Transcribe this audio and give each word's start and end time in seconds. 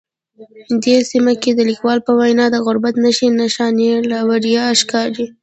دې 0.83 0.95
سیمه 1.11 1.33
کې 1.41 1.51
د 1.55 1.61
لیکوال 1.69 1.99
په 2.03 2.11
وینا 2.19 2.45
د 2.51 2.55
غربت 2.65 2.95
نښې 3.03 3.27
نښانې 3.39 3.91
له 4.09 4.17
ورایه 4.29 4.63
ښکاري 4.81 5.25